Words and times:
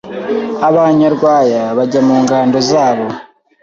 aba 0.67 0.83
Nyarwaya 0.99 1.63
bajya 1.77 2.01
mu 2.07 2.15
ngando 2.23 2.57
zabo. 2.69 3.05